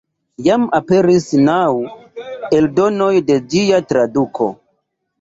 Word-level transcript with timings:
Jam 0.45 0.63
aperis 0.77 1.27
naŭ 1.51 1.59
eldonoj 2.61 3.13
de 3.31 3.41
ĝia 3.55 3.87
traduko. 3.93 4.53